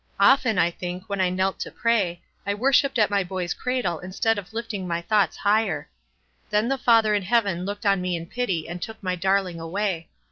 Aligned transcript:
Often, 0.19 0.57
I 0.57 0.71
think, 0.71 1.07
when 1.07 1.21
I 1.21 1.29
knelt 1.29 1.59
to 1.59 1.69
pray, 1.69 2.23
I 2.43 2.55
wor 2.55 2.73
shiped 2.73 2.97
at 2.97 3.11
my 3.11 3.23
bo} 3.23 3.35
r 3.37 3.43
's 3.47 3.53
cradle 3.53 3.99
instead 3.99 4.39
of 4.39 4.51
lifting 4.51 4.87
my 4.87 4.99
thoughts 4.99 5.37
higher. 5.37 5.87
Then 6.49 6.67
the 6.69 6.79
Father 6.79 7.13
in 7.13 7.21
heaven 7.21 7.65
looked 7.65 7.85
on 7.85 8.01
me 8.01 8.15
in 8.15 8.25
pity 8.25 8.67
and 8.67 8.81
took 8.81 8.97
my 9.03 9.15
darling 9.15 9.59
away. 9.59 10.09